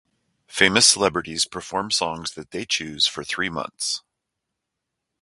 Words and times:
Famous 0.47 0.87
celebrities 0.87 1.45
perform 1.45 1.91
songs 1.91 2.31
that 2.31 2.49
they 2.49 2.65
choose 2.65 3.05
for 3.05 3.23
three 3.23 3.49
months. 3.51 4.01